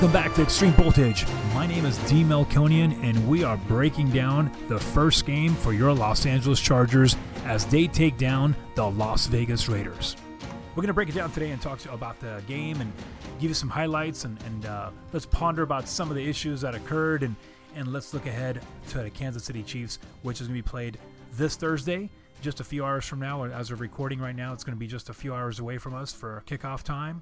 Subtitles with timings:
[0.00, 1.26] Welcome back to Extreme Voltage.
[1.52, 2.24] My name is D.
[2.24, 7.66] Melkonian, and we are breaking down the first game for your Los Angeles Chargers as
[7.66, 10.16] they take down the Las Vegas Raiders.
[10.70, 12.90] We're going to break it down today and talk to about the game and
[13.40, 16.74] give you some highlights and, and uh, let's ponder about some of the issues that
[16.74, 17.36] occurred and,
[17.76, 20.96] and let's look ahead to the Kansas City Chiefs, which is going to be played
[21.34, 22.08] this Thursday,
[22.40, 23.44] just a few hours from now.
[23.44, 25.92] As of recording right now, it's going to be just a few hours away from
[25.92, 27.20] us for kickoff time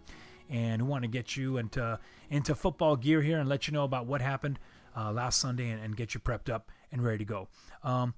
[0.48, 1.98] and we want to get you into
[2.30, 4.58] into football gear here and let you know about what happened
[4.96, 7.48] uh, last Sunday and, and, get you prepped up and ready to go.
[7.82, 8.14] Um,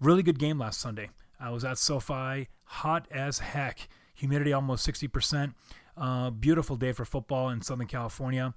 [0.00, 1.10] really good game last Sunday.
[1.38, 5.54] I was at SoFi, hot as heck, humidity almost 60%.
[5.96, 8.54] Uh, beautiful day for football in Southern California.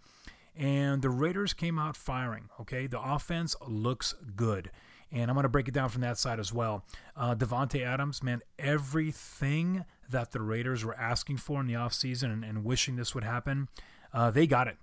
[0.55, 2.49] And the Raiders came out firing.
[2.59, 4.71] Okay, the offense looks good
[5.11, 6.83] and I'm going to break it down from that side as well.
[7.15, 12.43] Uh, Davante Adams, man, everything that the Raiders were asking for in the offseason and,
[12.43, 13.69] and wishing this would happen,
[14.13, 14.77] uh, they got it.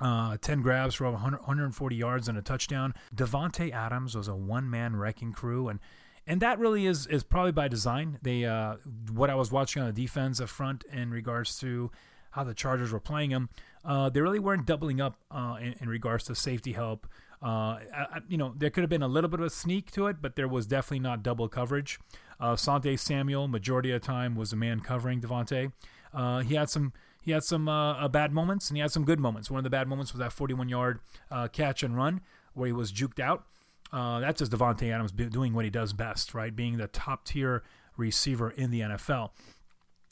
[0.00, 2.94] Uh, 10 grabs for over 100, 140 yards and a touchdown.
[3.14, 5.78] Davante Adams was a one-man wrecking crew, and
[6.26, 8.18] and that really is is probably by design.
[8.22, 8.76] They uh,
[9.12, 11.90] what I was watching on the defense defensive front in regards to
[12.30, 13.50] how the Chargers were playing them,
[13.84, 17.06] uh, they really weren't doubling up uh, in, in, regards to safety help.
[17.42, 17.78] Uh,
[18.28, 20.36] you know, there could have been a little bit of a sneak to it, but
[20.36, 21.98] there was definitely not double coverage.
[22.38, 25.72] Uh, Sante Samuel, majority of the time, was the man covering Davante.
[26.12, 29.20] Uh, he had some he had some uh, bad moments and he had some good
[29.20, 29.50] moments.
[29.50, 32.22] One of the bad moments was that 41 yard uh, catch and run
[32.54, 33.44] where he was juked out.
[33.92, 36.54] Uh, that's just Davante Adams doing what he does best, right?
[36.54, 37.62] Being the top tier
[37.96, 39.30] receiver in the NFL.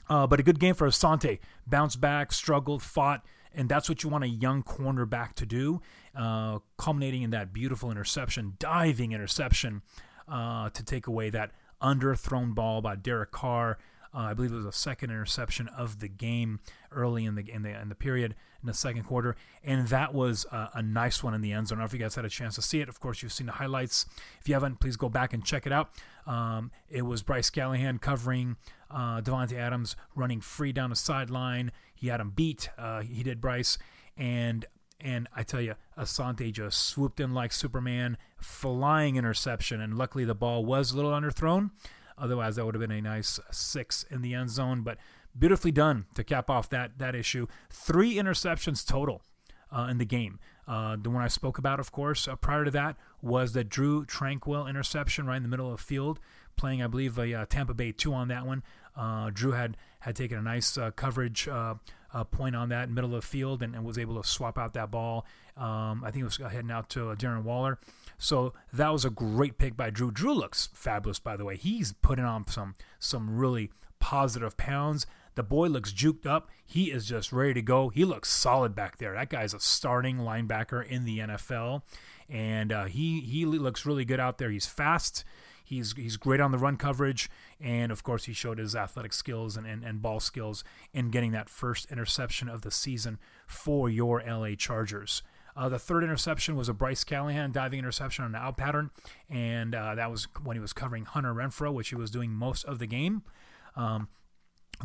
[0.09, 1.39] Uh, but a good game for Asante.
[1.67, 3.25] Bounced back, struggled, fought,
[3.59, 5.83] and that's what you want a young cornerback to do,
[6.15, 9.83] uh, culminating in that beautiful interception, diving interception
[10.29, 11.51] uh, to take away that
[11.83, 13.77] underthrown ball by Derek Carr.
[14.15, 16.61] Uh, I believe it was a second interception of the game
[16.93, 20.47] early in the in the in the period in the second quarter, and that was
[20.51, 21.79] a, a nice one in the end zone.
[21.79, 22.89] I don't know if you guys had a chance to see it.
[22.89, 24.07] Of course, you've seen the highlights.
[24.41, 25.91] If you haven't, please go back and check it out.
[26.27, 28.57] Um, it was Bryce Callahan covering
[28.91, 31.71] uh, Davante Adams running free down the sideline.
[31.99, 32.71] He had him beat.
[32.79, 33.79] Uh, he did Bryce,
[34.17, 34.65] and
[35.01, 40.35] and I tell you, Asante just swooped in like Superman, flying interception, and luckily the
[40.35, 41.71] ball was a little underthrown.
[42.17, 44.83] Otherwise, that would have been a nice six in the end zone.
[44.83, 44.99] But
[45.39, 47.47] beautifully done to cap off that that issue.
[47.71, 49.23] Three interceptions total
[49.71, 50.39] uh, in the game.
[50.67, 54.05] Uh, the one I spoke about, of course, uh, prior to that was the Drue
[54.05, 56.21] Tranquill interception right in the middle of field,
[56.57, 58.63] playing, I believe, a uh, Tampa Bay two on that one.
[58.99, 61.49] Uh, Drue had had taken a nice uh, coverage
[62.31, 64.91] point on that middle of the field and, and, was able to swap out that
[64.91, 65.27] ball.
[65.57, 67.79] Um, I think it was heading out to Darren Waller.
[68.19, 70.11] So that was a great pick by Drue.
[70.11, 71.57] Drue looks fabulous, by the way.
[71.57, 73.71] He's putting on some some really
[74.01, 75.07] positive pounds.
[75.37, 76.49] The boy looks juked up.
[76.67, 77.91] He is just ready to go.
[77.91, 79.15] He looks solid back there.
[79.15, 81.83] That guy's a starting linebacker in the NFL,
[82.29, 84.51] and uh, he he looks really good out there.
[84.51, 85.25] He's fast.
[85.65, 87.31] He's he's great on the run coverage,
[87.61, 91.33] and of course he showed his athletic skills and, and, and ball skills in getting
[91.33, 95.23] that first interception of the season for your LA Chargers.
[95.55, 98.91] Uh, the third interception was a Bryce Callahan diving interception on an out pattern,
[99.29, 102.65] and uh, that was when he was covering Hunter Renfrow, which he was doing most
[102.65, 103.23] of the game.
[103.77, 104.09] Um,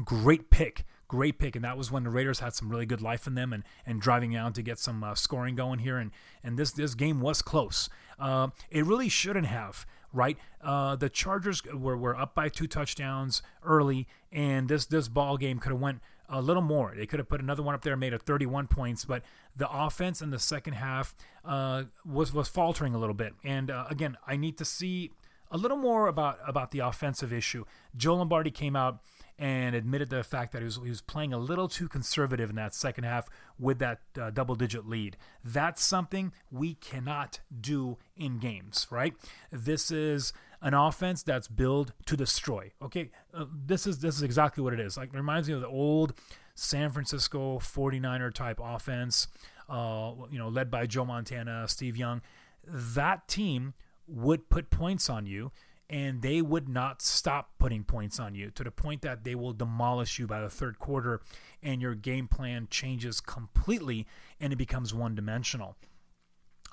[0.03, 3.27] great pick great pick, and that was when the Raiders had some really good life
[3.27, 5.99] in them and, and driving out to get some uh, scoring going here.
[5.99, 6.09] And,
[6.43, 7.87] and this this game was close.
[8.17, 10.39] Uh, it really shouldn't have, right?
[10.59, 15.59] Uh, the Chargers were, were up by two touchdowns early, and this this ball game
[15.59, 16.95] could have went a little more.
[16.97, 19.21] They could have put another one up there, made it 31 points, but
[19.55, 21.13] the offense in the second half
[21.45, 23.33] uh, was was faltering a little bit.
[23.43, 25.11] And uh, again, I need to see
[25.51, 27.65] a little more about about the offensive issue.
[27.95, 28.97] Joe Lombardi came out
[29.39, 32.55] and admitted the fact that he was, he was playing a little too conservative in
[32.55, 33.27] that second half
[33.59, 35.17] with that uh, double digit lead.
[35.43, 39.13] That's something we cannot do in games, right?
[39.51, 42.71] This is an offense that's built to destroy.
[42.81, 44.97] Okay, uh, this is this is exactly what it is.
[44.97, 46.13] Like it reminds me of the old
[46.55, 49.27] San Francisco 49er type offense,
[49.69, 52.21] uh, you know, led by Joe Montana, Steve Young.
[52.65, 53.73] That team
[54.07, 55.51] would put points on you
[55.89, 59.53] and they would not stop putting points on you to the point that they will
[59.53, 61.21] demolish you by the third quarter
[61.61, 64.07] and your game plan changes completely
[64.39, 65.75] and it becomes one dimensional.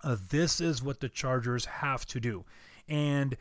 [0.02, 2.44] Uh, this is what the Chargers have to do.
[2.88, 3.36] And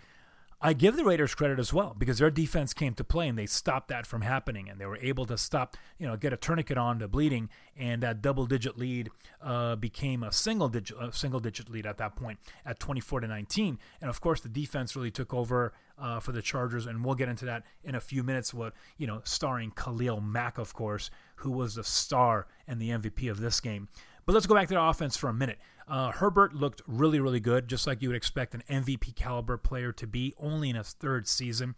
[0.62, 3.46] I give the Raiders credit as well because their defense came to play and they
[3.46, 6.78] stopped that from happening and they were able to stop, you know, get a tourniquet
[6.78, 9.10] on the bleeding and that double digit lead
[9.42, 13.28] uh, became a single digit a single digit lead at that point at 24 to
[13.28, 15.72] 19 and of course the defense really took over
[16.02, 18.54] uh, for the Chargers and we'll get into that in a few minutes.
[18.54, 23.30] What you know, starring Khalil Mack, of course, who was the star and the MVP
[23.30, 23.88] of this game.
[24.30, 25.58] But let's go back to the offense for a minute.
[25.88, 29.92] Uh, Herbert looked really, really good, just like you would expect an MVP caliber player
[29.94, 31.74] to be, only in his third season.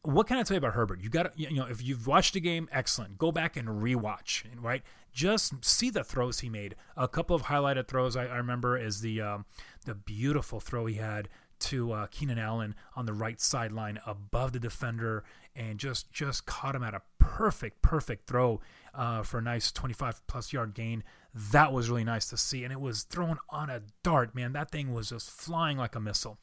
[0.00, 1.02] What can I tell you about Herbert?
[1.02, 3.18] You got you know, if you've watched the game, excellent.
[3.18, 4.82] Go back and rewatch, right?
[5.12, 6.74] Just see the throws he made.
[6.96, 9.44] A couple of highlighted throws I, I remember is the um,
[9.84, 11.28] the beautiful throw he had
[11.58, 15.22] to uh, Keenan Allen on the right sideline above the defender
[15.54, 18.58] and just just caught him at a perfect perfect throw
[18.94, 21.04] uh, for a nice 25 plus yard gain.
[21.34, 24.34] That was really nice to see, and it was thrown on a dart.
[24.34, 26.38] Man, that thing was just flying like a missile.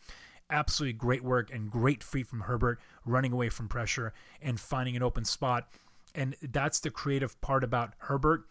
[0.50, 5.02] Absolutely great work and great feat from Herbert, running away from pressure and finding an
[5.02, 5.68] open spot.
[6.14, 8.46] And that's the creative part about Herbert.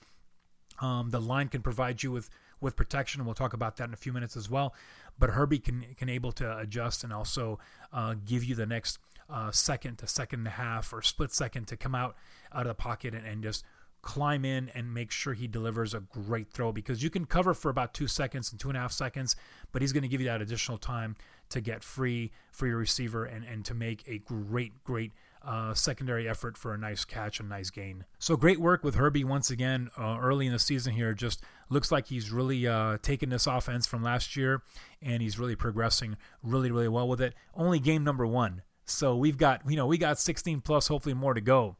[0.81, 2.29] Um, the line can provide you with
[2.61, 4.75] with protection, and we'll talk about that in a few minutes as well.
[5.19, 7.61] But Herbie can can able to adjust and also
[7.93, 8.99] uh, give you the next
[9.31, 12.17] uh, second to second and a half or split second to come out
[12.53, 13.65] out of the pocket and, and just
[14.05, 17.71] climb in and make sure he delivers a great throw because you can cover for
[17.71, 19.35] about two seconds and two and a half seconds,
[19.73, 21.17] but he's going to give you that additional time
[21.49, 25.12] to get free for your receiver and, and to make a great, great
[25.43, 28.05] uh, secondary effort for a nice catch and nice gain.
[28.19, 31.15] So great work with Herbie once again uh, early in the season here.
[31.15, 34.62] Just looks like he's really uh, taken this offense from last year
[35.03, 37.35] and he's really progressing really, really well with it.
[37.55, 38.62] Only game number one.
[38.85, 41.77] So we've got, you know, we got 16 plus, hopefully more to go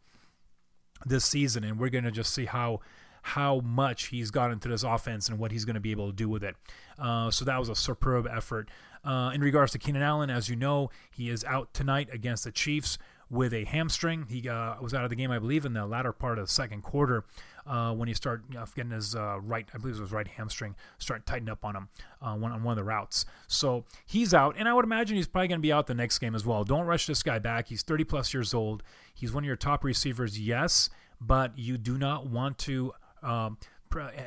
[1.05, 2.81] this season, and we're going to just see how
[3.29, 6.12] how much he's got into this offense and what he's going to be able to
[6.12, 6.56] do with it.
[6.99, 8.69] Uh, so that was a superb effort.
[9.03, 12.53] Uh, in regards to Keenan Allen, as you know, he is out tonight against the
[12.53, 12.99] Chiefs
[13.31, 14.26] with a hamstring.
[14.29, 16.53] He uh, was out of the game, I believe, in the latter part of the
[16.53, 17.25] second quarter
[17.67, 20.26] uh, when he started you know, getting his uh, right, I believe it was right
[20.26, 21.88] hamstring, start tightening up on him
[22.23, 23.25] uh, on one of the routes.
[23.47, 26.19] So he's out, and I would imagine he's probably going to be out the next
[26.19, 26.65] game as well.
[26.65, 27.69] Don't rush this guy back.
[27.69, 28.82] He's 30 plus years old.
[29.12, 32.93] He's one of your top receivers, yes, but you do not want to.
[33.23, 33.56] Um,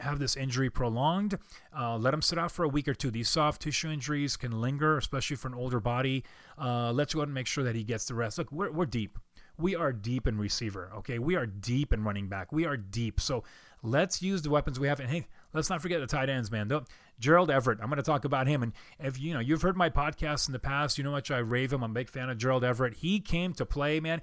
[0.02, 1.38] have this injury prolonged,
[1.78, 3.12] uh, let him sit out for a week or two.
[3.12, 6.24] These soft tissue injuries can linger, especially for an older body.
[6.58, 8.38] Uh, let's go ahead and make sure that he gets the rest.
[8.38, 9.18] Look, we're, we're deep.
[9.60, 11.20] We are deep in receiver, okay?
[11.20, 12.52] We are deep in running back.
[12.52, 13.20] We are deep.
[13.20, 13.44] So
[13.82, 15.00] let's use the weapons we have.
[15.00, 16.68] And hey, let's not forget the tight ends, man.
[16.68, 16.88] Don't,
[17.20, 18.62] Gerald Everett, I'm going to talk about him.
[18.62, 21.40] And if you know, you've heard my podcast in the past, you know much I
[21.40, 21.84] rave him.
[21.84, 22.96] I'm a big fan of Gerald Everett.
[22.98, 24.22] He came to play, man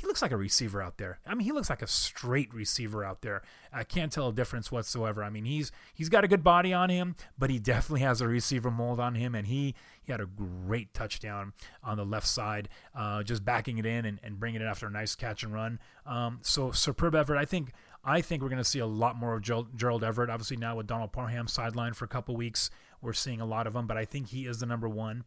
[0.00, 1.18] he looks like a receiver out there.
[1.26, 3.42] I mean, he looks like a straight receiver out there.
[3.70, 5.22] I can't tell a difference whatsoever.
[5.22, 8.28] I mean, he's he's got a good body on him, but he definitely has a
[8.28, 11.52] receiver mold on him, and he he had a great touchdown
[11.84, 14.90] on the left side, uh, just backing it in and, and bringing it after a
[14.90, 15.78] nice catch and run.
[16.06, 17.38] Um, so superb Everett.
[17.38, 20.30] I think I think we're going to see a lot more of Gerald Everett.
[20.30, 22.70] Obviously now with Donald Parham sidelined for a couple weeks,
[23.02, 25.24] we're seeing a lot of him, but I think he is the number one.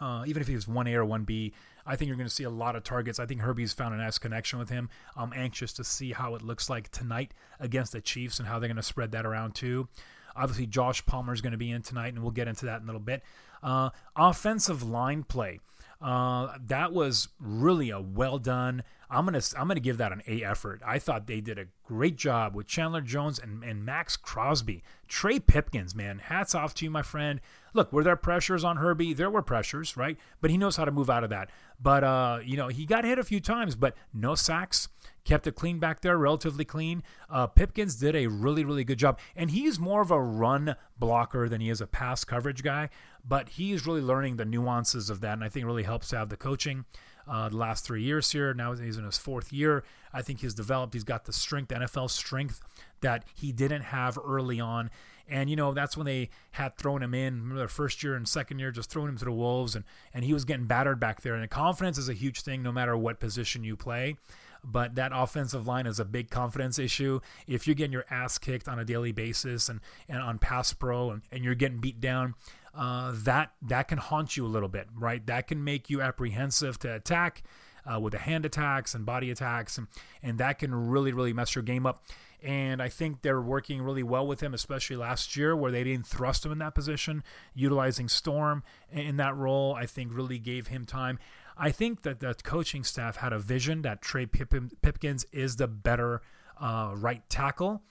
[0.00, 1.52] Uh, even if he was 1A or 1B,
[1.88, 3.18] I think you're going to see a lot of targets.
[3.18, 4.90] I think Herbie's found a nice connection with him.
[5.16, 8.68] I'm anxious to see how it looks like tonight against the Chiefs and how they're
[8.68, 9.88] going to spread that around too.
[10.36, 12.82] Obviously, Josh Palmer is going to be in tonight, and we'll get into that in
[12.84, 13.22] a little bit.
[13.62, 15.60] Uh, offensive line play.
[16.00, 18.82] Uh, that was really a well done.
[19.10, 20.82] I'm gonna I'm gonna give that an A effort.
[20.84, 24.82] I thought they did a great job with Chandler Jones and, and Maxx Crosby.
[25.06, 27.40] Trey Pipkins, man, hats off to you, my friend.
[27.72, 29.14] Look, were there pressures on Herbie?
[29.14, 30.18] There were pressures, right?
[30.40, 31.50] But he knows how to move out of that.
[31.80, 34.88] But uh, you know, he got hit a few times, but no sacks.
[35.24, 37.02] Kept it clean back there, relatively clean.
[37.28, 41.50] Uh, Pipkins did a really, really good job, and he's more of a run blocker
[41.50, 42.88] than he is a pass coverage guy.
[43.26, 46.30] But he's really learning the nuances of that, and I think really helps to have
[46.30, 46.86] the coaching
[47.28, 48.54] uh, the last three years here.
[48.54, 49.84] Now he's in his fourth year.
[50.12, 50.94] I think he's developed.
[50.94, 52.60] He's got the strength, NFL strength
[53.00, 54.90] that he didn't have early on.
[55.30, 57.34] And, you know, that's when they had thrown him in.
[57.34, 60.24] Remember their first year and second year, just throwing him to the Wolves, and, and
[60.24, 61.34] he was getting battered back there.
[61.34, 64.16] And the confidence is a huge thing no matter what position you play.
[64.64, 67.20] But that offensive line is a big confidence issue.
[67.46, 71.10] If you're getting your ass kicked on a daily basis and, and on pass pro
[71.10, 72.34] and, and you're getting beat down,
[72.78, 75.26] uh, that that can haunt you a little bit, right?
[75.26, 77.42] That can make you apprehensive to attack
[77.84, 79.88] uh, with the hand attacks and body attacks, and
[80.22, 82.04] and that can really really mess your game up.
[82.40, 86.06] And I think they're working really well with him, especially last year where they didn't
[86.06, 89.74] thrust him in that position, utilizing Storm in that role.
[89.74, 91.18] I think really gave him time.
[91.56, 96.22] I think that the coaching staff had a vision that Trey Pipkins is the better
[96.60, 97.82] uh, right tackle.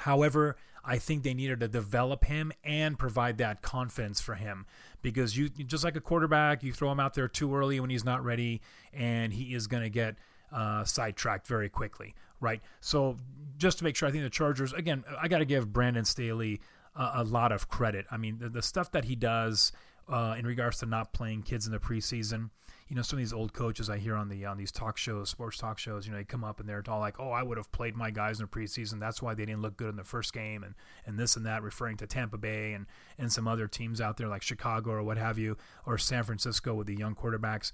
[0.00, 4.66] However, I think they needed to develop him and provide that confidence for him
[5.02, 8.04] because you just like a quarterback, you throw him out there too early when he's
[8.04, 8.60] not ready,
[8.92, 10.16] and he is going to get
[10.52, 12.60] uh, sidetracked very quickly, right?
[12.80, 13.16] So
[13.56, 16.60] just to make sure, I think the Chargers again, I got to give Brandon Staley
[16.96, 18.06] a, a, lot of credit.
[18.10, 19.72] I mean, the, the stuff that he does
[20.08, 22.50] uh, in regards to not playing kids in the preseason
[22.90, 25.30] you know some of these old coaches I hear on the on these talk shows,
[25.30, 27.56] sports talk shows, you know, they come up and they're all like, "Oh, I would
[27.56, 28.98] have played my guys in the preseason.
[28.98, 30.74] That's why they didn't look good in the first game," and
[31.06, 34.26] and this and that, referring to Tampa Bay and and some other teams out there
[34.26, 35.56] like Chicago or what have you,
[35.86, 37.70] or San Francisco with the young quarterbacks.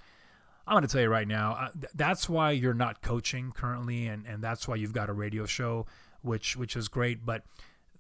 [0.66, 4.08] I'm going to tell you right now, uh, th- that's why you're not coaching currently,
[4.08, 5.86] and, and that's why you've got a radio show,
[6.20, 7.24] which which is great.
[7.24, 7.42] But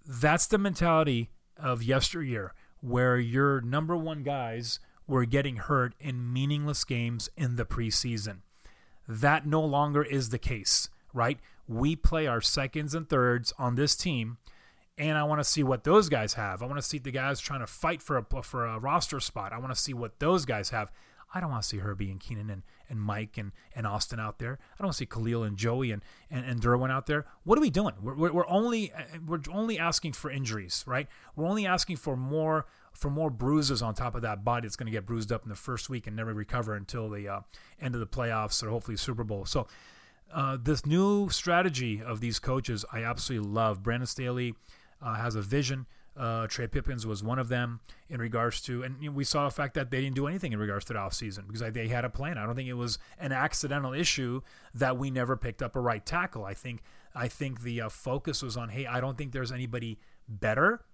[0.06, 6.84] that's the mentality of yesteryear, where your number one guys were getting hurt in meaningless
[6.84, 8.38] games in the preseason.
[9.08, 11.38] That no longer is the case, right?
[11.68, 14.38] We play our seconds and thirds on this team,
[14.98, 16.62] and I want to see what those guys have.
[16.62, 19.52] I want to see the guys trying to fight for a for a roster spot.
[19.52, 20.90] I want to see what those guys have.
[21.34, 24.38] I don't want to see Herbie and Keenan and, and Mike and, and Austin out
[24.38, 24.52] there.
[24.52, 27.26] I don't want to see Khalil and Joey and, and, and Derwin out there.
[27.44, 27.94] What are we doing?
[28.00, 28.92] We're, we're, we're only
[29.26, 31.08] we're only asking for injuries, right?
[31.34, 32.66] We're only asking for more
[32.96, 35.48] for more bruises on top of that body that's going to get bruised up in
[35.48, 37.40] the first week and never recover until the uh,
[37.80, 39.44] end of the playoffs or hopefully Super Bowl.
[39.44, 39.66] So
[40.32, 43.82] uh, this new strategy of these coaches, I absolutely love.
[43.82, 44.54] Brandon Staley
[45.00, 45.86] uh, has a vision.
[46.16, 49.44] Uh, Trey Pipkins was one of them in regards to, and you know, we saw
[49.44, 52.06] the fact that they didn't do anything in regards to the offseason because they had
[52.06, 52.38] a plan.
[52.38, 54.40] I don't think it was an accidental issue
[54.74, 56.46] that we never picked up a right tackle.
[56.46, 56.82] I think
[57.14, 60.84] I think the uh, focus was on, hey, I don't think there's anybody better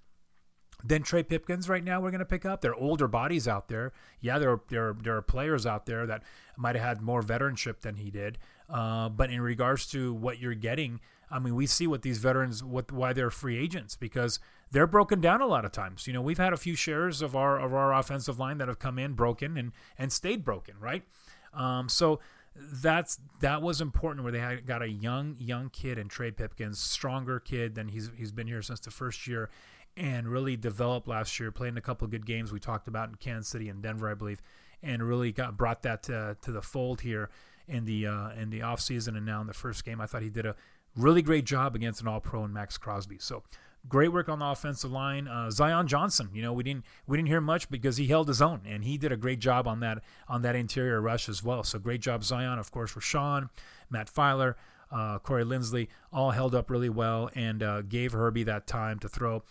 [0.84, 2.60] than Trey Pipkins right now we're going to pick up.
[2.60, 3.92] There are older bodies out there.
[4.20, 6.22] Yeah, there are, there are, there are players out there that
[6.56, 8.38] might have had more veteranship than he did.
[8.68, 12.62] Uh, but in regards to what you're getting, I mean, we see what these veterans,
[12.62, 14.38] what why they're free agents because
[14.70, 16.06] they're broken down a lot of times.
[16.06, 18.78] You know, we've had a few shares of our of our offensive line that have
[18.78, 21.04] come in broken and and stayed broken, right?
[21.54, 22.20] Um, so
[22.56, 26.78] that's that was important where they had, got a young young kid in Trey Pipkins,
[26.78, 29.50] stronger kid than he's he's been here since the first year,
[29.96, 33.14] and really developed last year, playing a couple of good games we talked about in
[33.16, 34.40] Kansas City and Denver, I believe,
[34.82, 37.30] and really got brought that to, to the fold here
[37.68, 40.00] in the uh, in the offseason and now in the first game.
[40.00, 40.56] I thought he did a
[40.96, 43.18] really great job against an All Pro and Maxx Crosby.
[43.18, 43.42] So
[43.88, 45.26] great work on the offensive line.
[45.26, 48.42] Uh, Zion Johnson, you know, we didn't we didn't hear much because he held his
[48.42, 51.62] own and he did a great job on that on that interior rush as well.
[51.64, 53.50] So great job Zion, of course, Rashawn,
[53.90, 54.54] Matt Feiler.
[54.90, 59.08] Uh, Corey Linsley all held up really well and uh, gave Herbie that time to
[59.08, 59.42] throw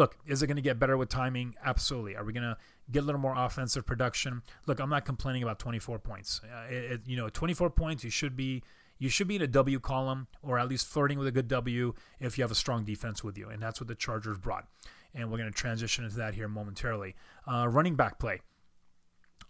[0.00, 1.54] look, is it going to get better with timing?
[1.62, 2.16] Absolutely.
[2.16, 2.56] Are we going to
[2.90, 4.40] get a little more offensive production?
[4.66, 6.40] Look, I'm not complaining about 24 points.
[6.42, 8.62] Uh, it, it, you know, 24 points, you should be
[8.98, 11.94] you should be in a W column or at least flirting with a good W
[12.18, 14.66] if you have a strong defense with you, and that's what the Chargers brought.
[15.14, 17.14] And we're going to transition into that here momentarily.
[17.46, 18.40] Uh, running back play.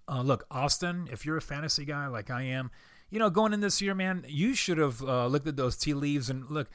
[0.09, 2.71] Uh, look, Austin, if you're a fantasy guy like I am,
[3.11, 5.95] you know, going in this year, man, you should have uh, looked at those tea
[5.95, 6.69] leaves and look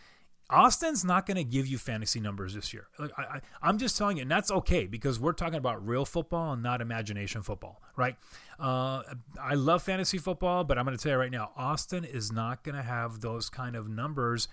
[0.50, 2.88] Austin's not going to give you fantasy numbers this year.
[3.00, 6.06] Like I, I, am just telling you, and that's okay because we're talking about real
[6.06, 8.16] football and not imagination football, right?
[8.60, 9.02] Uh,
[9.42, 12.64] I love fantasy football, but I'm going to tell you right now, Austin is not
[12.64, 14.48] going to have those kind of numbers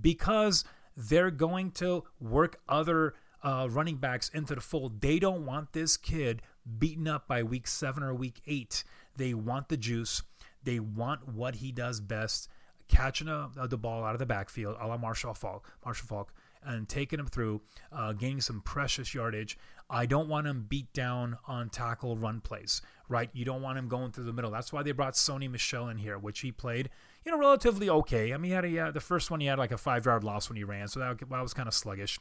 [0.00, 0.64] because
[0.96, 5.00] they're going to work other uh, running backs into the fold.
[5.00, 6.42] They don't want this kid
[6.78, 8.84] beaten up by week seven or week eight.
[9.16, 10.22] They want the juice.
[10.62, 12.48] They want what he does best
[12.92, 16.32] catching a, a, the ball out of the backfield, a la Marshall Faulk, Marshall Faulk,
[16.64, 19.58] and taking him through, uh, gaining some precious yardage.
[19.88, 23.30] I don't want him beat down on tackle run plays, right?
[23.32, 24.50] You don't want him going through the middle.
[24.50, 26.90] That's why they brought Sony Michel in here, which he played,
[27.24, 28.32] you know, relatively okay.
[28.32, 30.22] I mean, he had a, uh, the first one he had like a five yard
[30.22, 32.18] loss when he ran, so that, that was kind of sluggish.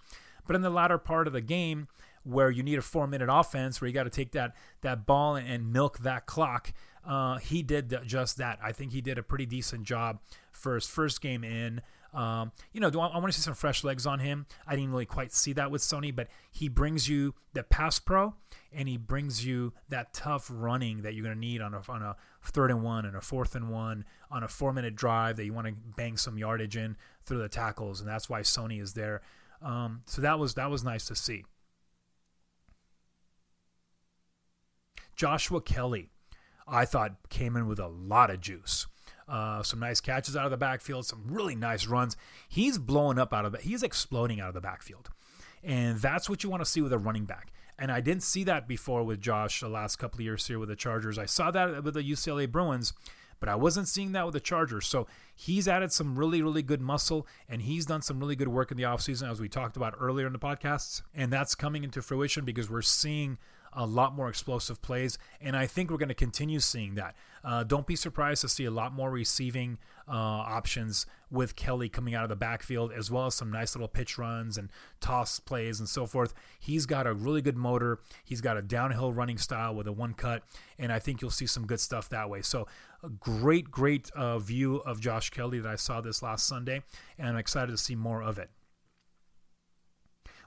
[0.48, 1.88] But in the latter part of the game,
[2.24, 5.36] where you need a four minute offense, where you got to take that that ball
[5.36, 6.74] and milk that clock,
[7.06, 8.60] uh, he did just that.
[8.64, 10.20] I think he did a pretty decent job
[10.52, 11.82] for his first game in.
[12.14, 14.46] Um, you know, I, I want to see some fresh legs on him.
[14.68, 18.36] I didn't really quite see that with Sony, but he brings you the pass pro
[18.74, 22.02] and he brings you that tough running that you're going to need on a, on
[22.02, 25.46] a third and one and a fourth and one on a four minute drive that
[25.46, 28.02] you want to bang some yardage in through the tackles.
[28.02, 29.22] And that's why Sony is there.
[29.62, 31.46] Um, so that was, that was nice to see.
[35.22, 36.10] Joshua Kelly,
[36.68, 38.88] I thought came in with a lot of juice.
[39.30, 42.18] Uh, some nice catches out of the backfield, some really nice runs.
[42.50, 43.62] He's blowing up out of it.
[43.62, 45.12] He's exploding out of the backfield.
[45.64, 47.54] And that's what you want to see with a running back.
[47.78, 50.70] And I didn't see that before with Josh the last couple of years here with
[50.70, 51.20] the Chargers.
[51.20, 52.92] I saw that with the UCLA Bruins,
[53.40, 54.88] but I wasn't seeing that with the Chargers.
[54.88, 58.72] So he's added some really, really good muscle, and he's done some really good work
[58.72, 61.04] in the offseason, as we talked about earlier in the podcasts.
[61.14, 63.38] And that's coming into fruition because we're seeing
[63.74, 67.16] a lot more explosive plays, and I think we're going to continue seeing that.
[67.44, 72.14] Uh, don't be surprised to see a lot more receiving uh, options with Kelly coming
[72.14, 75.80] out of the backfield, as well as some nice little pitch runs and toss plays
[75.80, 76.34] and so forth.
[76.60, 78.00] He's got a really good motor.
[78.24, 80.44] He's got a downhill running style with a one cut,
[80.78, 82.42] and I think you'll see some good stuff that way.
[82.42, 82.68] So,
[83.04, 86.84] a great, great uh, view of Josh Kelly that I saw this last Sunday,
[87.18, 88.52] and I'm excited to see more of it.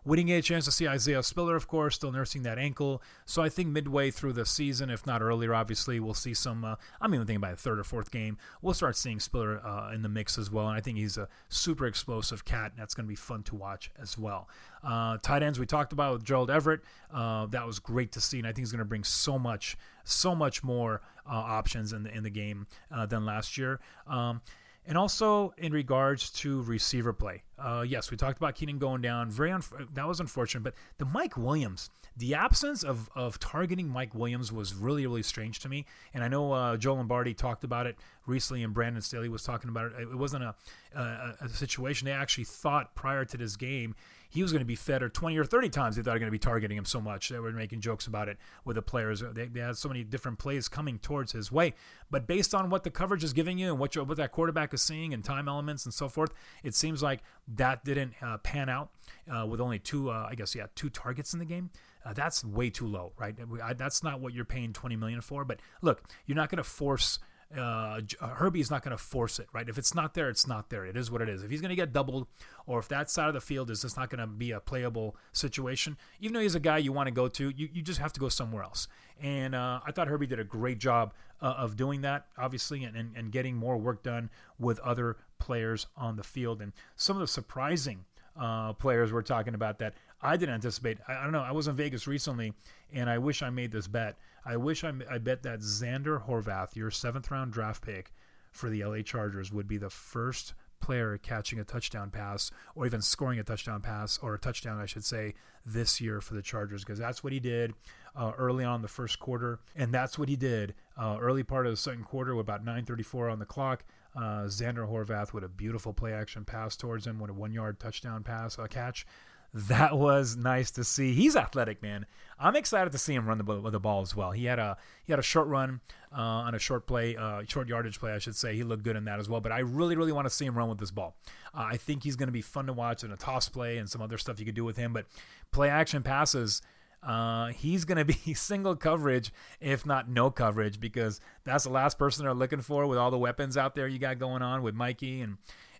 [0.04, 3.02] We didn't get a chance to see Isaiah Spiller, of course, still nursing that ankle.
[3.24, 6.64] So I think midway through the season, if not earlier, obviously, we'll see some.
[6.64, 9.92] Uh, I'm even thinking by the third or fourth game, we'll start seeing Spiller uh,
[9.92, 10.68] in the mix as well.
[10.68, 13.54] And I think he's a super explosive cat, and that's going to be fun to
[13.54, 14.48] watch as well.
[14.82, 16.80] Uh, tight ends we talked about with Gerald Everett.
[17.12, 19.76] Uh, that was great to see, and I think he's going to bring so much,
[20.04, 23.80] so much more uh, options in the in the game uh, than last year.
[24.06, 24.42] Um,
[24.86, 29.30] and also in regards to receiver play, uh, yes, we talked about Keenan going down.
[29.30, 34.14] Very unf- that was unfortunate, but the Mike Williams, the absence of of targeting Mike
[34.14, 35.86] Williams was really really strange to me.
[36.12, 39.70] And I know uh, Joe Lombardi talked about it recently, and Brandon Staley was talking
[39.70, 40.02] about it.
[40.02, 40.54] It wasn't a,
[40.94, 43.94] a, a situation they actually thought prior to this game
[44.34, 46.18] he was going to be fed or 20 or 30 times they thought they were
[46.18, 47.28] going to be targeting him so much.
[47.28, 49.22] They were making jokes about it with the players.
[49.32, 51.74] They, they had so many different plays coming towards his way.
[52.10, 54.82] But based on what the coverage is giving you and what, what that quarterback is
[54.82, 57.20] seeing and time elements and so forth, it seems like
[57.54, 58.90] that didn't uh, pan out
[59.30, 61.70] uh, with only two, uh, I guess, yeah, two targets in the game.
[62.04, 63.36] Uh, that's way too low, right?
[63.62, 65.44] I, that's not what you're paying 20 million for.
[65.44, 67.20] But look, you're not going to force–
[67.56, 69.68] uh, uh, Herbie is not going to force it, right?
[69.68, 70.84] If it's not there, it's not there.
[70.84, 71.42] It is what it is.
[71.42, 72.26] If he's going to get doubled,
[72.66, 75.16] or if that side of the field is just not going to be a playable
[75.32, 78.12] situation, even though he's a guy you want to go to, you, you just have
[78.14, 78.88] to go somewhere else.
[79.20, 82.96] And uh, I thought Herbie did a great job uh, of doing that, obviously, and,
[82.96, 86.60] and, and getting more work done with other players on the field.
[86.60, 88.04] And some of the surprising
[88.38, 90.98] uh, players we're talking about that I didn't anticipate.
[91.06, 91.42] I, I, don't know.
[91.42, 92.54] I was in Vegas recently,
[92.92, 94.16] and I wish I made this bet.
[94.44, 98.12] I wish I, I bet that Zander Horvath, your seventh round draft pick
[98.50, 103.00] for the LA Chargers, would be the first player catching a touchdown pass or even
[103.00, 105.34] scoring a touchdown pass or a touchdown, I should say,
[105.64, 107.72] this year for the Chargers because that's what he did
[108.16, 111.72] uh, early on the first quarter, and that's what he did uh, early part of
[111.72, 113.84] the second quarter with about 9:34 on the clock.
[114.16, 117.80] Uh, Zander Horvath with a beautiful play action pass towards him with a one yard
[117.80, 119.06] touchdown pass uh, catch
[119.54, 121.14] that was nice to see.
[121.14, 122.06] He's athletic, man.
[122.40, 124.32] I'm excited to see him run the, the ball as well.
[124.32, 125.80] He had a he had a short run
[126.12, 128.56] uh, on a short play, uh, short yardage play, I should say.
[128.56, 129.40] He looked good in that as well.
[129.40, 131.14] But I really, really want to see him run with this ball.
[131.54, 133.88] Uh, I think he's going to be fun to watch in a toss play and
[133.88, 134.92] some other stuff you could do with him.
[134.92, 135.06] But
[135.52, 136.60] play action passes.
[137.00, 141.96] Uh, he's going to be single coverage, if not no coverage, because that's the last
[141.98, 144.74] person they're looking for with all the weapons out there you got going on with
[144.74, 145.36] Mikey and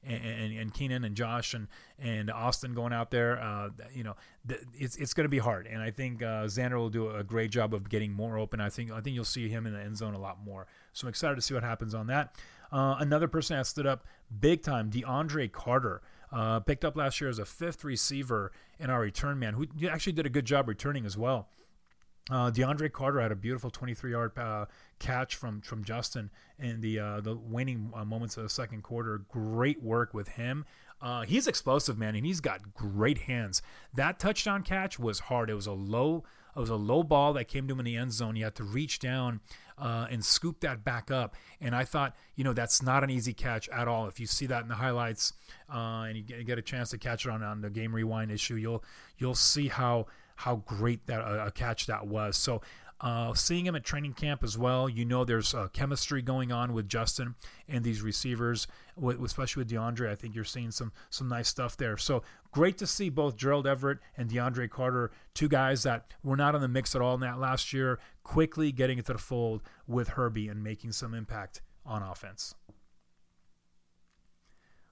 [0.07, 3.41] and, and Keenan and Josh and and Austin going out there.
[3.41, 4.15] Uh, you know,
[4.79, 7.51] it's it's going to be hard, and I think uh, Zander will do a great
[7.51, 8.61] job of getting more open.
[8.61, 10.67] I think I think you'll see him in the end zone a lot more.
[10.93, 12.37] So I'm excited to see what happens on that.
[12.73, 14.05] Uh, another person that stood up
[14.41, 16.03] big time, DeAndre Carter.
[16.33, 20.13] Uh, picked up last year as a fifth receiver in our return man, who actually
[20.13, 21.49] did a good job returning as well.
[22.31, 24.65] Uh, DeAndre Carter had a beautiful 23-yard uh,
[24.99, 29.19] catch from from Justin in the uh, the waning uh, moments of the second quarter.
[29.29, 30.65] Great work with him.
[31.03, 33.61] Uh, he's explosive, man, and he's got great hands.
[33.93, 35.51] That touchdown catch was hard.
[35.51, 36.25] It was a low
[36.57, 38.37] it was a low ball that came to him in the end zone.
[38.37, 39.41] You had to reach down
[39.77, 41.35] uh, and scoop that back up.
[41.61, 44.07] And I thought, you know, that's not an easy catch at all.
[44.07, 45.33] If you see that in the highlights
[45.69, 48.85] and you get, a chance to catch it on, on the game rewind issue, you'll
[49.19, 50.07] you'll see how
[50.37, 52.37] how great that a catch that was.
[52.37, 52.61] So
[53.01, 56.73] uh, seeing him at training camp as well, you know there's uh, chemistry going on
[56.73, 57.35] with Justin
[57.69, 58.67] and these receivers,
[59.23, 60.09] especially with DeAndre.
[60.09, 61.97] I think you're seeing some some nice stuff there.
[61.97, 66.55] So great to see both Gerald Everett and DeAndre Carter, two guys that were not
[66.55, 70.11] in the mix at all in that last year, quickly getting into the fold with
[70.11, 72.55] Herbie and making some impact on offense.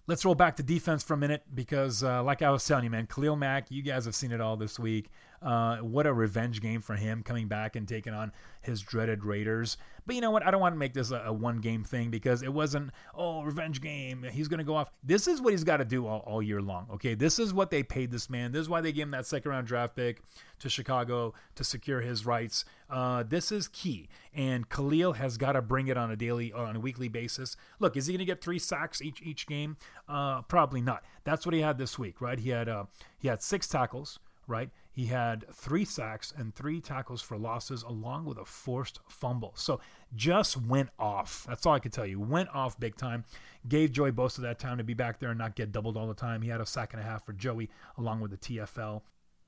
[0.09, 2.90] Let's roll back to defense for a minute because, uh, like I was telling you,
[2.90, 5.09] man, Khalil Mack, you guys have seen it all this week.
[5.42, 9.76] Uh, what a revenge game for him coming back and taking on his dreaded Raiders.
[10.07, 10.44] But you know what?
[10.44, 13.42] I don't want to make this a, a one game thing because it wasn't, oh,
[13.42, 14.24] revenge game.
[14.31, 14.90] He's going to go off.
[15.02, 16.87] This is what he's got to do all, all year long.
[16.94, 17.14] Okay.
[17.14, 18.52] This is what they paid this man.
[18.52, 20.22] This is why they gave him that second round draft pick
[20.61, 22.64] to Chicago to secure his rights.
[22.88, 24.09] Uh, this is key.
[24.35, 27.57] And Khalil has got to bring it on a daily, on a weekly basis.
[27.81, 29.76] Look, is he going to get three sacks each each game?
[30.09, 31.05] Uh, probably not.
[31.24, 32.38] That's what he had this week, right?
[32.38, 32.85] He had uh,
[33.18, 34.18] he had six tackles
[34.52, 34.70] right?
[34.92, 39.54] He had three sacks and three tackles for losses, along with a forced fumble.
[39.56, 39.80] So
[40.14, 41.46] just went off.
[41.48, 42.20] That's all I can tell you.
[42.20, 43.24] Went off big time.
[43.66, 46.14] Gave Joey Bosa that time to be back there and not get doubled all the
[46.14, 46.42] time.
[46.42, 49.00] He had a sack and a half for Joey, along with the TFL.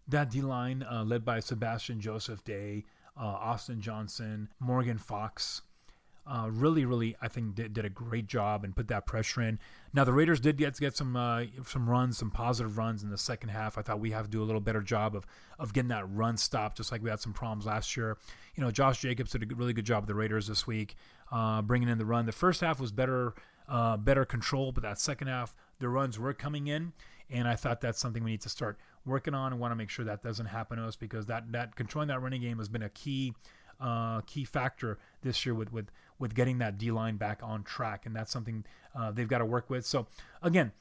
[0.09, 2.85] That D line, uh, led by Sebastian Joseph Day,
[3.17, 5.61] uh, Austin Johnson, Morgan Fox.
[6.27, 9.59] Uh, really, really, I think did, did, a great job and put that pressure in.
[9.93, 13.19] Now the Raiders did get get some uh, some runs, some positive runs in the
[13.19, 13.77] second half.
[13.77, 15.27] I thought we have to do a little better job of
[15.59, 18.17] of getting that run stop, just like we had some problems last year.
[18.55, 20.97] You know, Josh Jacobs did a really good job with the Raiders this week,
[21.31, 22.25] uh, bringing in the run.
[22.25, 23.35] The first half was better,
[23.69, 26.95] uh, better control, but that second half, the runs were coming in,
[27.29, 29.91] and I thought that's something we need to start working on and want to make
[29.91, 32.83] sure that doesn't happen to us because that that controlling that running game has been
[32.83, 33.35] a key
[33.81, 38.07] uh, key factor this year with with with getting that D line back on track,
[38.07, 39.85] and that's something uh, they've got to work with.
[39.85, 40.07] So
[40.43, 40.73] again,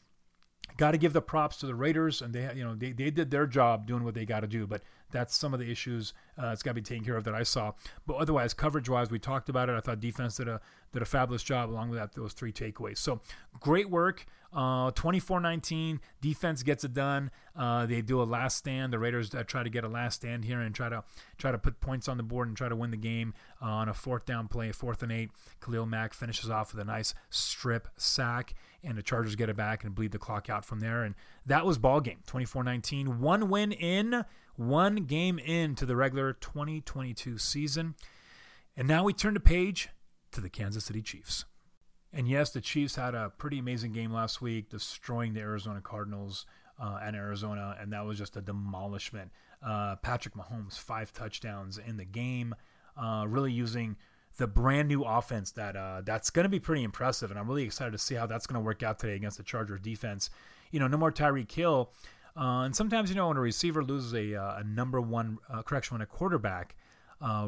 [0.77, 3.31] got to give the props to the Raiders, and they you know they, they did
[3.31, 4.67] their job doing what they got to do.
[4.67, 4.81] But
[5.13, 7.43] that's some of the issues uh, it's got to be taken care of that I
[7.43, 7.73] saw.
[8.05, 9.75] But otherwise, coverage wise, we talked about it.
[9.75, 10.59] I thought defense did a
[10.91, 12.97] did a fabulous job along with that those three takeaways.
[12.97, 13.21] So
[13.59, 14.25] great work.
[14.55, 17.31] Uh, 24-19, defense gets it done.
[17.55, 18.93] Uh, they do a last stand.
[18.93, 21.03] The Raiders uh, try to get a last stand here and try to
[21.39, 23.89] try to put points on the board and try to win the game uh, on
[23.89, 25.31] a fourth down play, fourth and eight.
[25.59, 29.83] Khalil Mack finishes off with a nice strip sack, and the Chargers get it back
[29.83, 31.03] and bleed the clock out from there.
[31.03, 31.15] And
[31.47, 33.17] that was ball game, 24-19.
[33.17, 34.23] One win in,
[34.55, 37.95] one game into the regular 2022 season.
[38.75, 39.89] And now we turn the page
[40.31, 41.45] to the Kansas City Chiefs.
[42.11, 46.45] And yes, the Chiefs had a pretty amazing game last week, destroying the Arizona Cardinals
[46.79, 49.31] uh, and Arizona, and that was just a demolishment.
[49.65, 52.53] Uh, Patrick Mahomes, five touchdowns in the game,
[52.97, 53.95] uh, really using
[54.37, 57.63] the brand new offense that uh, that's going to be pretty impressive, and I'm really
[57.63, 60.29] excited to see how that's going to work out today against the Chargers defense.
[60.71, 61.91] You know, no more Tyreek Hill,
[62.37, 65.95] uh, and sometimes you know when a receiver loses a, uh, a number one correction
[65.95, 66.75] when a quarterback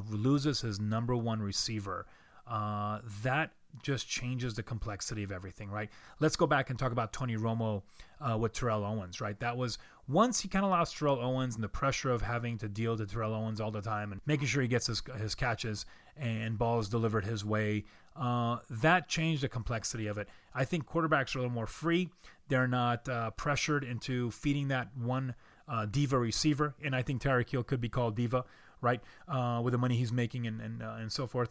[0.10, 2.06] loses his number one receiver,
[2.48, 3.52] that
[3.84, 5.90] just changes the complexity of everything, right?
[6.20, 7.84] Let's go back and talk about Tony Romo
[8.22, 9.40] uh, with Terrell Owens, right?
[9.40, 12.68] That was once he kind of lost Terrell Owens and the pressure of having to
[12.68, 15.86] deal to Terrell Owens all the time and making sure he gets his, his catches
[16.18, 17.84] and balls delivered his way.
[18.16, 20.30] Uh, that changed the complexity of it.
[20.54, 22.10] I think quarterbacks are a little more free.
[22.48, 25.36] They're not uh, pressured into feeding that one
[25.68, 28.46] uh, diva receiver, and I think Tyreek Hill could be called diva,
[28.82, 29.02] right?
[29.28, 31.50] Uh, with the money he's making and and, uh, and so forth.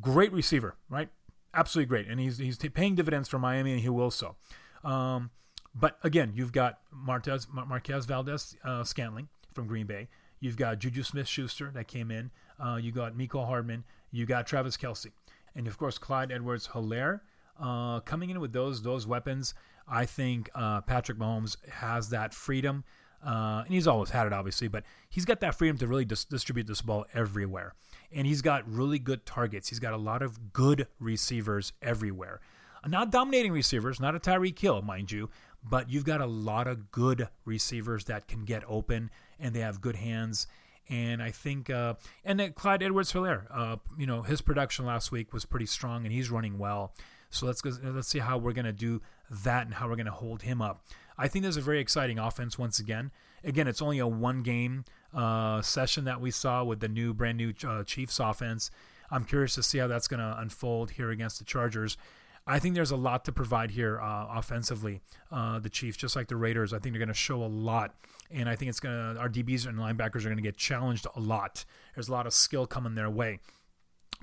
[0.00, 1.08] Great receiver, right?
[1.54, 4.36] absolutely great, and he's he's paying dividends for Miami, and he will so.
[4.84, 5.30] Um,
[5.74, 10.08] but again, you've got Martez, Marquez Valdes Scantling from Green Bay.
[10.38, 12.30] You've got Juju Smith Schuster that came in.
[12.80, 13.84] You got Miko Hardman.
[14.12, 15.12] You got Travis Kelce.
[15.56, 17.20] And of course, Clyde Edwards Helaire.
[17.58, 19.54] Uh, coming in with those those weapons,
[19.88, 22.84] I think uh, Patrick Mahomes has that freedom.
[23.24, 26.26] Uh, and he's always had it, obviously, but he's got that freedom to really dis-
[26.26, 27.74] distribute this ball everywhere
[28.12, 29.68] and he's got really good targets.
[29.68, 32.40] He's got a lot of good receivers everywhere.
[32.86, 35.28] Not dominating receivers, not a Tyreek Hill, mind you,
[35.62, 39.80] but you've got a lot of good receivers that can get open and they have
[39.80, 40.46] good hands.
[40.88, 41.94] And I think, uh,
[42.24, 46.04] and then Clyde Edwards Helaire, uh, you know, his production last week was pretty strong
[46.04, 46.94] and he's running well.
[47.30, 49.02] So let's go, let's see how we're to do
[49.42, 50.84] that and how we're to hold him up.
[51.18, 53.10] I think there's a very exciting offense once again.
[53.42, 57.38] Again, it's only a one game uh, session that we saw with the new, brand
[57.38, 58.70] new uh, Chiefs offense.
[59.10, 61.96] I'm curious to see how that's to unfold here against the Chargers.
[62.46, 65.00] I think there's a lot to provide here uh, offensively.
[65.32, 67.94] Uh, the Chiefs, just like the Raiders, I think they're going to show a lot,
[68.30, 71.06] and I think it's going to our DBs and linebackers are going to get challenged
[71.16, 71.64] a lot.
[71.94, 73.40] There's a lot of skill coming their way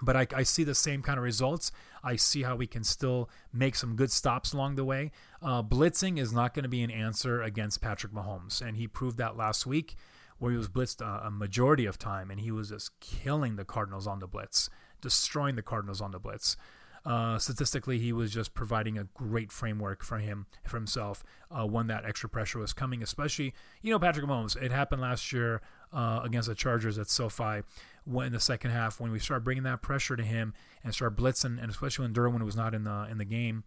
[0.02, 1.72] but I, I, see the same kind of results.
[2.04, 5.12] I see how we can still make some good stops along the way.
[5.42, 9.18] Uh, blitzing is not going to be an answer against Patrick Mahomes, and he proved
[9.18, 9.96] that last week
[10.40, 13.66] where he was blitzed a, a majority of time, and he was just killing the
[13.66, 14.70] Cardinals on the blitz,
[15.02, 16.58] destroying the Cardinals on the blitz.
[17.06, 21.88] Uh, statistically, he was just providing a great framework for him for himself uh, when
[21.88, 23.04] that extra pressure was coming.
[23.04, 24.56] Especially, you know, Patrick Mahomes.
[24.62, 25.62] It happened last year
[25.92, 27.64] uh, against the Chargers at SoFi
[28.06, 31.16] when in the second half when we start bringing that pressure to him and start
[31.16, 33.64] blitzing, and especially when Derwin was not in the in the game,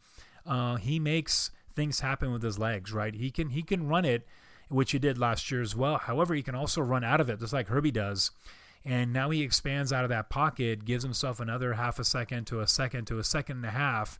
[0.46, 2.92] uh, he makes things happen with his legs.
[2.92, 3.14] Right?
[3.14, 4.26] He can he can run it,
[4.68, 5.98] which he did last year as well.
[5.98, 8.30] However, he can also run out of it, just like Herbie does.
[8.86, 12.60] And now he expands out of that pocket, gives himself another half a second to
[12.60, 14.18] a second to a second and a half.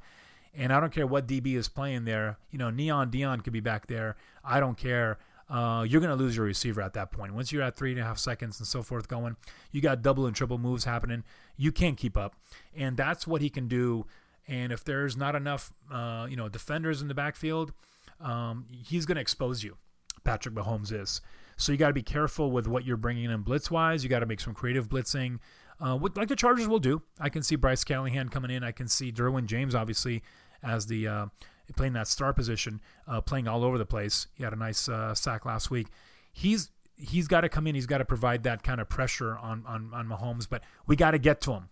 [0.55, 2.39] And I don't care what DB is playing there.
[2.51, 4.17] You know, Neon Deion could be back there.
[4.45, 7.35] I don't care uh, you're going to lose your receiver at that point.
[7.35, 9.37] Once you're at three and a half seconds and so forth going,
[9.71, 11.23] you got double and triple moves happening.
[11.57, 12.35] You can't keep up,
[12.75, 14.07] and that's what he can do.
[14.49, 17.73] And if there's not enough, uh, you know, defenders in the backfield,
[18.21, 19.77] um, he's going to expose you.
[20.25, 21.21] Patrick Mahomes is.
[21.57, 24.05] So you got to be careful with what you're bringing in blitz wise.
[24.05, 25.39] You got to make some creative blitzing,
[25.81, 27.03] uh, like the Chargers will do.
[27.21, 28.63] I can see Bryce Callahan coming in.
[28.63, 30.23] I can see Derwin James obviously
[30.63, 31.27] as the uh,
[31.75, 34.27] playing that star position, uh, playing all over the place.
[34.35, 35.89] He had a nice uh, sack last week.
[36.33, 37.75] He's he's got to come in.
[37.75, 40.49] He's got to provide that kind of pressure on on on Mahomes.
[40.49, 41.69] But we got to get to him,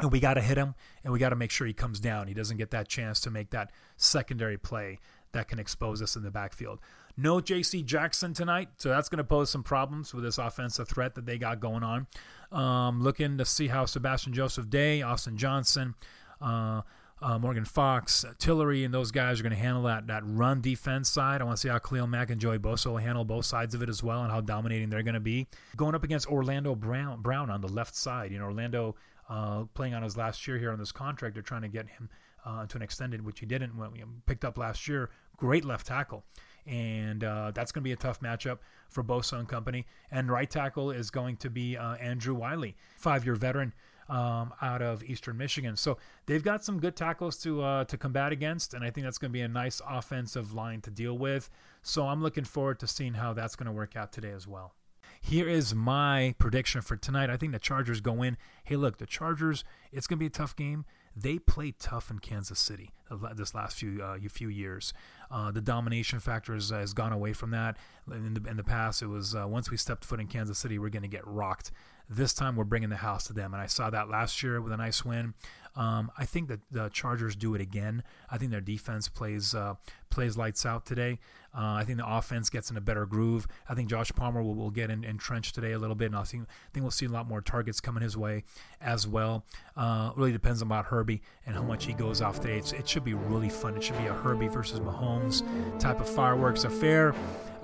[0.00, 2.26] and we got to hit him, and we got to make sure he comes down.
[2.26, 4.98] He doesn't get that chance to make that secondary play
[5.32, 6.80] that can expose us in the backfield.
[7.16, 7.82] No J.C.
[7.82, 11.38] Jackson tonight, so that's going to pose some problems with this offensive threat that they
[11.38, 12.06] got going on.
[12.52, 15.94] Um, looking to see how Sebastian Joseph Day, Austin Johnson.
[16.40, 16.82] Uh,
[17.22, 21.08] uh, Morgan Fox, Tillery, and those guys are going to handle that that run defense
[21.08, 21.42] side.
[21.42, 23.82] I want to see how Khalil Mack and Joey Bosa will handle both sides of
[23.82, 25.46] it as well, and how dominating they're going to be.
[25.76, 28.32] Going up against Orlando Brown, Brown on the left side.
[28.32, 28.96] You know, Orlando
[29.28, 31.34] uh, playing on his last year here on this contract.
[31.34, 32.08] They're trying to get him
[32.44, 35.10] uh, to an extended, which he didn't when we picked up last year.
[35.36, 36.24] Great left tackle.
[36.66, 39.86] And uh, that's going to be a tough matchup for Bosa and company.
[40.10, 43.72] And right tackle is going to be uh, Andrew Wylie, five year veteran
[44.10, 45.76] um, out of Eastern Michigan.
[45.76, 49.18] So they've got some good tackles to uh, to combat against, and I think that's
[49.18, 51.48] going to be a nice offensive line to deal with.
[51.82, 54.74] So I'm looking forward to seeing how that's going to work out today as well.
[55.20, 57.30] Here is my prediction for tonight.
[57.30, 58.36] I think the Chargers go in.
[58.64, 60.86] Hey, look, the Chargers, it's going to be a tough game.
[61.14, 62.92] They played tough in Kansas City
[63.34, 64.92] this last few uh, few years.
[65.30, 67.76] Uh, the domination factor has, has, gone away from that.
[68.10, 70.78] In the, in the past, it was uh, once we stepped foot in Kansas City,
[70.78, 71.72] we're going to get rocked.
[72.08, 74.72] This time, we're bringing the house to them, and I saw that last year with
[74.72, 75.34] a nice win.
[75.76, 78.02] Um, I think that the Chargers do it again.
[78.30, 79.74] I think their defense plays uh,
[80.10, 81.18] plays lights out today.
[81.52, 83.46] Uh, I think the offense gets in a better groove.
[83.68, 86.22] I think Josh Palmer will, will get in, entrenched today a little bit, and I
[86.22, 88.44] think, I think we'll see a lot more targets coming his way
[88.80, 89.44] as well.
[89.76, 92.58] Uh, really depends about Herbie and how much he goes off today.
[92.58, 93.76] It's, it should be really fun.
[93.76, 95.42] It should be a Herbie versus Mahomes
[95.80, 97.14] type of fireworks affair.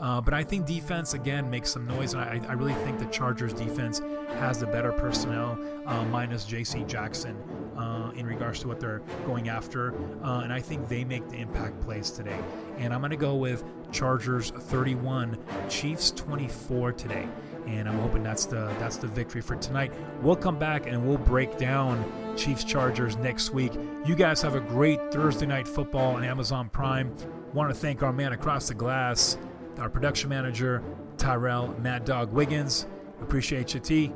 [0.00, 3.06] Uh, but I think defense again makes some noise, and I, I, really think the
[3.06, 4.02] Chargers defense
[4.34, 6.84] has the better personnel, uh, minus J.C.
[6.86, 7.34] Jackson,
[7.76, 11.36] uh, in regards to what they're going after, uh, and I think they make the
[11.36, 12.38] impact plays today.
[12.78, 17.28] And I'm going to go with Chargers 31, Chiefs 24 today,
[17.66, 19.92] and I'm hoping that's the that's the victory for tonight.
[20.22, 22.04] We'll come back and we'll break down
[22.36, 23.72] Chiefs Chargers next week.
[24.04, 27.14] You guys have a great Thursday night football on Amazon Prime.
[27.52, 29.38] Want to thank our man across the glass
[29.78, 30.82] our production manager,
[31.18, 32.86] Tyrell Mad Dog Wiggins.
[33.20, 34.12] Appreciate you, T.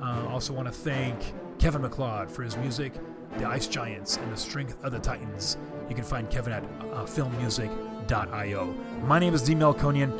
[0.00, 2.94] Uh, also want to thank Kevin MacLeod for his music,
[3.36, 5.58] The Ice Giants, and The Strength of the Titans.
[5.90, 8.74] You can find Kevin at uh, filmmusic.io.
[9.04, 9.54] My name is D.
[9.54, 10.10] Melkonian.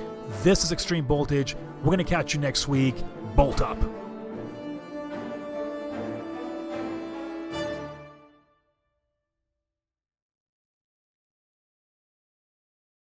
[0.42, 1.56] This is Extreme Voltage.
[1.78, 2.94] We're going to catch you next week.
[3.36, 3.78] Bolt up.